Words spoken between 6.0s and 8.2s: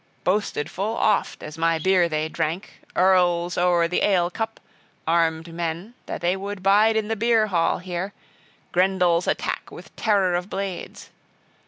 that they would bide in the beer hall here,